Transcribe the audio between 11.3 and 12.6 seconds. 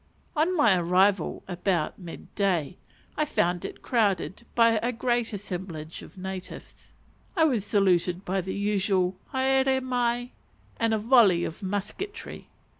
of musketry.